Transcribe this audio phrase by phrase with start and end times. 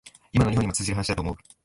[0.33, 1.35] 今の日本にも通じる話だと思う